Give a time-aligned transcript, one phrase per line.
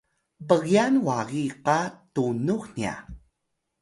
[0.47, 1.79] pgyan wagi qa
[2.13, 2.93] tunux nya